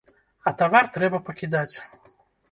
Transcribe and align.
А 0.51 0.53
тавар 0.61 0.87
трэба 0.95 1.19
пакідаць! 1.27 1.75